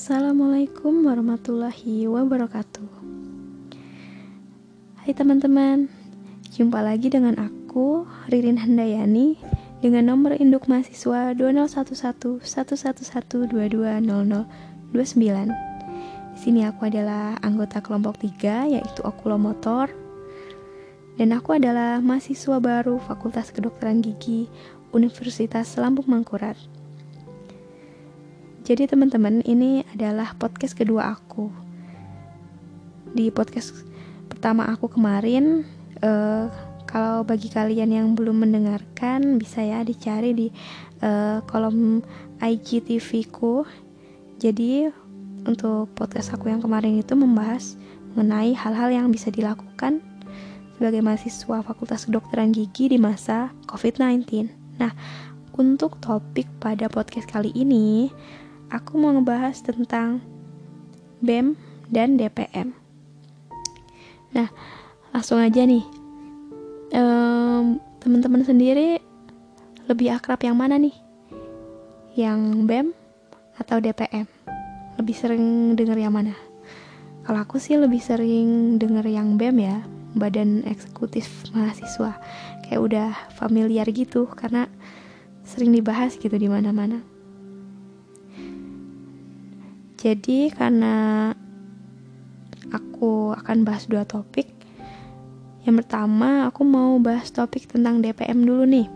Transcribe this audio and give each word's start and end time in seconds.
Assalamualaikum 0.00 1.04
warahmatullahi 1.04 2.08
wabarakatuh 2.08 2.88
Hai 5.04 5.12
teman-teman 5.12 5.92
Jumpa 6.56 6.80
lagi 6.80 7.12
dengan 7.12 7.36
aku 7.36 8.08
Ririn 8.32 8.56
Handayani 8.56 9.36
Dengan 9.84 10.08
nomor 10.08 10.40
induk 10.40 10.72
mahasiswa 10.72 11.36
2011 11.36 12.40
111220029 12.40 14.88
Di 14.88 16.38
sini 16.40 16.64
aku 16.64 16.88
adalah 16.88 17.36
anggota 17.44 17.84
kelompok 17.84 18.24
3 18.24 18.80
yaitu 18.80 19.04
okulomotor 19.04 19.92
dan 21.20 21.36
aku 21.36 21.60
adalah 21.60 22.00
mahasiswa 22.00 22.56
baru 22.56 22.96
Fakultas 23.04 23.52
Kedokteran 23.52 24.00
Gigi 24.00 24.48
Universitas 24.96 25.76
Lampung 25.76 26.08
Mangkurat. 26.08 26.79
Jadi 28.70 28.86
teman-teman, 28.86 29.42
ini 29.50 29.82
adalah 29.90 30.30
podcast 30.38 30.78
kedua 30.78 31.18
aku. 31.18 31.50
Di 33.10 33.26
podcast 33.34 33.74
pertama 34.30 34.70
aku 34.70 34.86
kemarin, 34.86 35.66
uh, 36.06 36.46
kalau 36.86 37.26
bagi 37.26 37.50
kalian 37.50 37.90
yang 37.90 38.06
belum 38.14 38.46
mendengarkan, 38.46 39.42
bisa 39.42 39.66
ya 39.66 39.82
dicari 39.82 40.30
di 40.38 40.46
uh, 41.02 41.42
kolom 41.50 41.98
IGTV 42.38 43.26
ku. 43.34 43.66
Jadi 44.38 44.86
untuk 45.50 45.90
podcast 45.98 46.30
aku 46.38 46.54
yang 46.54 46.62
kemarin 46.62 46.94
itu 46.94 47.18
membahas 47.18 47.74
mengenai 48.14 48.54
hal-hal 48.54 48.94
yang 48.94 49.10
bisa 49.10 49.34
dilakukan 49.34 49.98
sebagai 50.78 51.02
mahasiswa 51.02 51.66
Fakultas 51.66 52.06
Kedokteran 52.06 52.54
Gigi 52.54 52.86
di 52.86 53.02
masa 53.02 53.50
COVID-19. 53.66 54.46
Nah, 54.78 54.94
untuk 55.58 55.98
topik 55.98 56.46
pada 56.62 56.86
podcast 56.86 57.26
kali 57.26 57.50
ini, 57.58 58.14
aku 58.70 58.96
mau 58.96 59.10
ngebahas 59.10 59.58
tentang 59.60 60.22
BEM 61.20 61.58
dan 61.90 62.14
DPM. 62.14 62.72
Nah, 64.30 64.48
langsung 65.10 65.42
aja 65.42 65.66
nih. 65.66 65.82
Um, 66.90 67.82
teman-teman 68.02 68.42
sendiri 68.46 68.98
lebih 69.90 70.14
akrab 70.14 70.38
yang 70.46 70.54
mana 70.54 70.78
nih? 70.78 70.94
Yang 72.14 72.40
BEM 72.64 72.86
atau 73.58 73.82
DPM? 73.82 74.26
Lebih 74.96 75.16
sering 75.18 75.74
denger 75.74 75.98
yang 75.98 76.14
mana? 76.14 76.34
Kalau 77.26 77.42
aku 77.42 77.58
sih 77.60 77.76
lebih 77.76 78.00
sering 78.00 78.78
denger 78.78 79.06
yang 79.10 79.34
BEM 79.34 79.56
ya, 79.60 79.76
Badan 80.14 80.62
Eksekutif 80.66 81.26
Mahasiswa. 81.54 82.18
Kayak 82.66 82.80
udah 82.80 83.08
familiar 83.34 83.86
gitu 83.90 84.30
karena 84.30 84.70
sering 85.42 85.74
dibahas 85.74 86.14
gitu 86.14 86.34
di 86.34 86.46
mana-mana. 86.46 87.02
Jadi 90.00 90.48
karena 90.48 91.28
aku 92.72 93.36
akan 93.36 93.68
bahas 93.68 93.84
dua 93.84 94.08
topik. 94.08 94.48
Yang 95.68 95.84
pertama 95.84 96.48
aku 96.48 96.64
mau 96.64 96.96
bahas 96.96 97.28
topik 97.28 97.68
tentang 97.68 98.00
DPM 98.00 98.48
dulu 98.48 98.64
nih. 98.64 98.88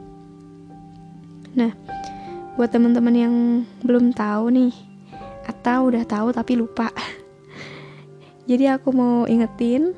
Nah, 1.61 1.77
buat 2.57 2.73
teman-teman 2.73 3.13
yang 3.13 3.35
belum 3.85 4.17
tahu 4.17 4.49
nih 4.49 4.73
atau 5.45 5.93
udah 5.93 6.09
tahu 6.09 6.33
tapi 6.33 6.57
lupa. 6.57 6.89
Jadi 8.49 8.65
aku 8.73 8.89
mau 8.97 9.29
ingetin 9.29 9.93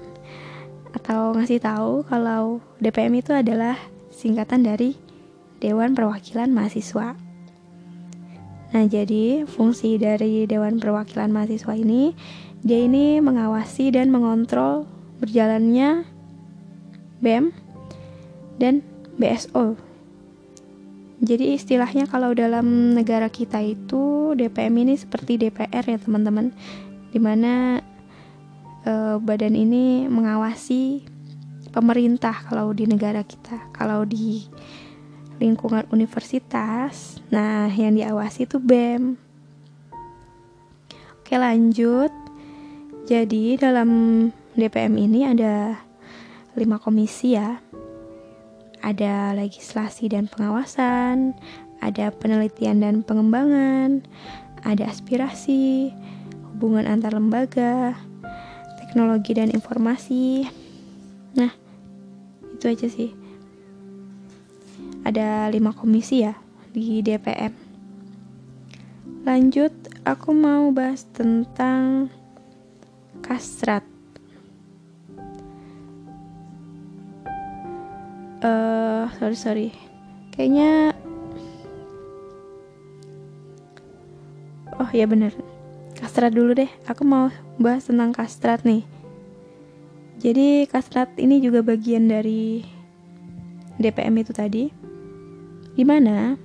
atau 0.91 1.39
ngasih 1.39 1.63
tahu 1.63 2.03
kalau 2.11 2.59
DPM 2.83 3.23
itu 3.23 3.31
adalah 3.31 3.79
singkatan 4.11 4.67
dari 4.67 4.99
Dewan 5.63 5.95
Perwakilan 5.95 6.51
Mahasiswa. 6.51 7.26
Nah, 8.75 8.85
jadi 8.91 9.47
fungsi 9.47 9.95
dari 10.01 10.49
Dewan 10.49 10.83
Perwakilan 10.83 11.31
Mahasiswa 11.31 11.75
ini 11.79 12.17
dia 12.67 12.83
ini 12.83 13.23
mengawasi 13.23 13.95
dan 13.95 14.11
mengontrol 14.11 14.91
berjalannya 15.23 16.03
BEM 17.23 17.55
dan 18.59 18.83
BSO. 19.17 19.79
Jadi 21.17 21.57
istilahnya 21.57 22.05
kalau 22.05 22.37
dalam 22.37 22.93
negara 22.93 23.33
kita 23.33 23.63
itu 23.65 24.37
DPM 24.37 24.85
ini 24.85 24.95
seperti 25.01 25.41
DPR 25.41 25.81
ya 25.81 25.97
teman-teman, 25.97 26.53
di 27.09 27.17
mana 27.17 27.81
e, 28.85 28.93
badan 29.17 29.57
ini 29.57 30.05
mengawasi 30.13 31.01
pemerintah 31.73 32.45
kalau 32.53 32.77
di 32.77 32.85
negara 32.85 33.25
kita, 33.25 33.73
kalau 33.73 34.05
di 34.05 34.45
lingkungan 35.37 35.85
universitas. 35.93 37.21
Nah, 37.29 37.69
yang 37.69 37.97
diawasi 37.97 38.49
itu 38.49 38.57
BEM. 38.61 39.21
Oke, 41.21 41.35
lanjut. 41.37 42.13
Jadi, 43.07 43.59
dalam 43.61 43.91
DPM 44.57 44.95
ini 44.99 45.27
ada 45.27 45.79
lima 46.57 46.81
komisi 46.81 47.37
ya. 47.37 47.61
Ada 48.81 49.35
legislasi 49.35 50.07
dan 50.13 50.31
pengawasan, 50.31 51.35
ada 51.83 52.15
penelitian 52.15 52.81
dan 52.81 53.03
pengembangan, 53.03 54.07
ada 54.63 54.87
aspirasi, 54.87 55.91
hubungan 56.55 56.87
antar 56.87 57.19
lembaga, 57.19 57.99
teknologi 58.79 59.35
dan 59.35 59.51
informasi. 59.51 60.47
Nah, 61.35 61.51
itu 62.55 62.65
aja 62.71 62.87
sih 62.87 63.26
ada 65.07 65.47
lima 65.55 65.71
komisi 65.71 66.27
ya 66.27 66.35
di 66.75 66.99
DPM. 66.99 67.55
Lanjut, 69.23 69.71
aku 70.03 70.35
mau 70.35 70.75
bahas 70.75 71.07
tentang 71.15 72.11
kastrat. 73.23 73.87
Uh, 78.43 79.07
sorry 79.19 79.39
sorry, 79.39 79.69
kayaknya 80.35 80.95
oh 84.79 84.91
ya 84.93 85.07
bener 85.07 85.35
kastrat 85.95 86.35
dulu 86.35 86.55
deh. 86.55 86.71
Aku 86.91 87.07
mau 87.07 87.31
bahas 87.63 87.87
tentang 87.87 88.11
kastrat 88.11 88.67
nih. 88.67 88.83
Jadi 90.19 90.67
kastrat 90.67 91.15
ini 91.19 91.39
juga 91.39 91.63
bagian 91.63 92.11
dari 92.11 92.67
DPM 93.79 94.23
itu 94.23 94.33
tadi. 94.35 94.86
Di 95.77 95.85
mana, 95.85 96.41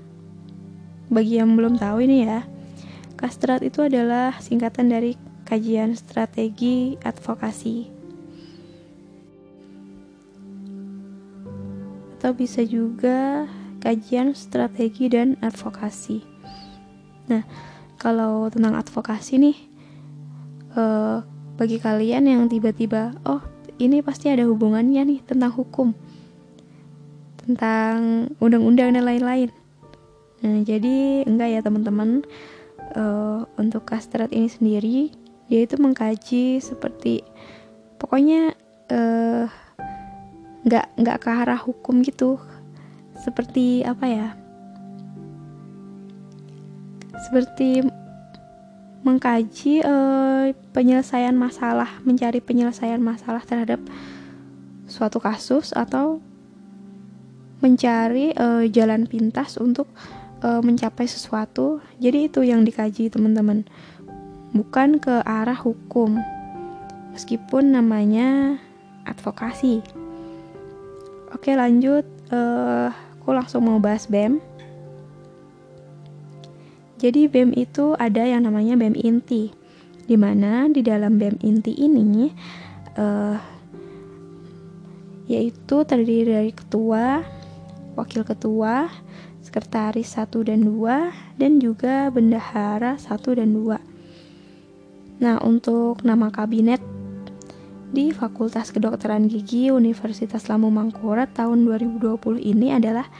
bagi 1.07 1.39
yang 1.39 1.55
belum 1.55 1.79
tahu 1.79 2.03
ini 2.03 2.27
ya, 2.27 2.43
Kastrat 3.15 3.63
itu 3.63 3.79
adalah 3.79 4.35
singkatan 4.43 4.91
dari 4.91 5.15
Kajian 5.47 5.95
Strategi 5.95 6.99
Advokasi. 6.99 7.87
Atau 12.19 12.35
bisa 12.35 12.59
juga 12.67 13.47
Kajian 13.79 14.35
Strategi 14.35 15.07
dan 15.07 15.39
Advokasi. 15.39 16.27
Nah, 17.31 17.47
kalau 17.95 18.51
tentang 18.51 18.75
advokasi 18.75 19.39
nih, 19.39 19.57
eh, 20.75 21.17
bagi 21.55 21.77
kalian 21.79 22.27
yang 22.27 22.43
tiba-tiba, 22.51 23.15
oh 23.23 23.39
ini 23.79 24.03
pasti 24.03 24.27
ada 24.27 24.43
hubungannya 24.43 25.07
nih 25.07 25.19
tentang 25.23 25.55
hukum 25.55 25.95
tentang 27.45 28.29
undang-undang 28.37 28.93
dan 28.93 29.05
lain-lain. 29.05 29.49
Nah, 30.41 30.61
jadi 30.65 31.25
enggak 31.25 31.49
ya 31.49 31.59
teman-teman. 31.61 32.25
Uh, 32.91 33.47
untuk 33.55 33.87
kastrat 33.87 34.35
ini 34.35 34.51
sendiri 34.51 35.15
dia 35.47 35.63
itu 35.63 35.79
mengkaji 35.79 36.59
seperti 36.59 37.23
pokoknya 37.95 38.51
uh, 38.91 39.47
nggak 40.67 40.99
nggak 40.99 41.17
ke 41.23 41.29
arah 41.31 41.59
hukum 41.59 42.03
gitu. 42.03 42.35
Seperti 43.15 43.87
apa 43.87 44.05
ya? 44.07 44.27
Seperti 47.27 47.85
mengkaji 49.01 49.81
uh, 49.83 50.53
penyelesaian 50.73 51.33
masalah 51.33 52.01
mencari 52.05 52.43
penyelesaian 52.43 53.01
masalah 53.01 53.41
terhadap 53.45 53.81
suatu 54.85 55.17
kasus 55.23 55.71
atau 55.71 56.19
mencari 57.61 58.33
uh, 58.35 58.65
jalan 58.67 59.05
pintas 59.05 59.55
untuk 59.61 59.87
uh, 60.41 60.59
mencapai 60.59 61.05
sesuatu. 61.05 61.79
Jadi 62.01 62.27
itu 62.27 62.41
yang 62.41 62.65
dikaji 62.65 63.07
teman-teman. 63.13 63.65
Bukan 64.51 64.99
ke 64.99 65.21
arah 65.23 65.57
hukum. 65.57 66.19
Meskipun 67.13 67.71
namanya 67.71 68.59
advokasi. 69.05 69.79
Oke, 71.31 71.55
lanjut 71.55 72.03
uh, 72.33 72.91
aku 73.21 73.31
langsung 73.31 73.63
mau 73.69 73.79
bahas 73.79 74.09
BEM. 74.09 74.43
Jadi 76.99 77.25
BEM 77.25 77.55
itu 77.57 77.95
ada 77.97 78.25
yang 78.25 78.43
namanya 78.43 78.75
BEM 78.75 78.97
inti. 78.99 79.53
Di 80.05 80.19
mana 80.19 80.67
di 80.67 80.83
dalam 80.83 81.15
BEM 81.15 81.39
inti 81.39 81.71
ini 81.77 82.27
uh, 82.99 83.37
yaitu 85.31 85.87
terdiri 85.87 86.35
dari 86.35 86.51
ketua, 86.51 87.23
wakil 87.95 88.23
ketua, 88.23 88.87
sekretaris 89.43 90.15
1 90.15 90.47
dan 90.47 90.63
2, 90.63 91.37
dan 91.37 91.59
juga 91.59 92.07
bendahara 92.13 92.95
1 92.95 93.37
dan 93.37 93.51
2. 93.51 93.79
Nah, 95.21 95.37
untuk 95.43 96.01
nama 96.01 96.33
kabinet 96.33 96.81
di 97.91 98.15
Fakultas 98.15 98.71
Kedokteran 98.71 99.27
Gigi 99.27 99.67
Universitas 99.67 100.47
Lamu 100.47 100.71
Mangkurat 100.71 101.27
tahun 101.35 101.67
2020 101.67 102.39
ini 102.39 102.71
adalah 102.71 103.11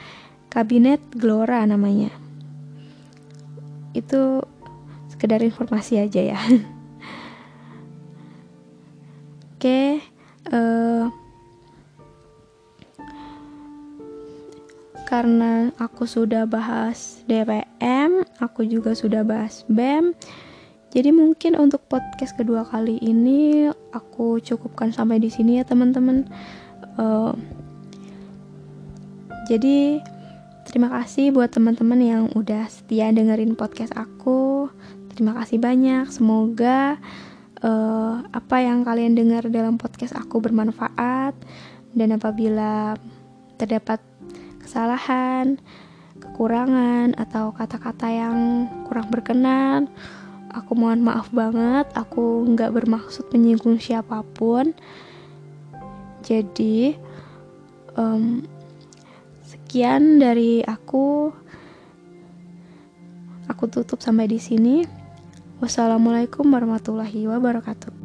Kabinet 0.48 1.00
Gelora 1.12 1.60
namanya. 1.68 2.08
Itu 3.92 4.40
sekedar 5.12 5.44
informasi 5.44 6.00
aja 6.00 6.20
ya. 6.24 6.40
Oke, 9.52 10.00
uh, 10.48 10.71
karena 15.22 15.70
aku 15.78 16.02
sudah 16.02 16.50
bahas 16.50 17.22
DPM, 17.30 18.26
aku 18.42 18.66
juga 18.66 18.90
sudah 18.90 19.22
bahas 19.22 19.62
BEM. 19.70 20.18
Jadi 20.90 21.14
mungkin 21.14 21.54
untuk 21.54 21.86
podcast 21.86 22.34
kedua 22.34 22.66
kali 22.66 22.98
ini 22.98 23.70
aku 23.94 24.42
cukupkan 24.42 24.90
sampai 24.90 25.22
di 25.22 25.30
sini 25.30 25.62
ya 25.62 25.64
teman-teman. 25.64 26.26
Uh, 26.98 27.38
jadi 29.46 30.02
terima 30.66 30.90
kasih 30.90 31.30
buat 31.30 31.54
teman-teman 31.54 32.02
yang 32.02 32.22
udah 32.34 32.66
setia 32.66 33.14
dengerin 33.14 33.54
podcast 33.54 33.94
aku. 33.94 34.74
Terima 35.14 35.38
kasih 35.38 35.62
banyak. 35.62 36.10
Semoga 36.10 36.98
uh, 37.62 38.26
apa 38.26 38.58
yang 38.58 38.82
kalian 38.82 39.14
dengar 39.14 39.46
dalam 39.54 39.78
podcast 39.78 40.18
aku 40.18 40.42
bermanfaat 40.42 41.38
dan 41.94 42.10
apabila 42.10 42.98
terdapat 43.54 44.02
kesalahan, 44.72 45.60
kekurangan 46.16 47.12
atau 47.20 47.52
kata-kata 47.52 48.08
yang 48.08 48.64
kurang 48.88 49.12
berkenan. 49.12 49.92
Aku 50.48 50.72
mohon 50.72 51.04
maaf 51.04 51.28
banget 51.28 51.84
aku 51.92 52.48
nggak 52.48 52.72
bermaksud 52.72 53.28
menyinggung 53.36 53.76
siapa 53.76 54.24
pun. 54.32 54.72
Jadi 56.24 56.96
um, 58.00 58.40
sekian 59.44 60.16
dari 60.16 60.64
aku. 60.64 61.36
Aku 63.52 63.68
tutup 63.68 64.00
sampai 64.00 64.24
di 64.24 64.40
sini. 64.40 64.88
Wassalamualaikum 65.60 66.48
warahmatullahi 66.48 67.28
wabarakatuh 67.28 68.01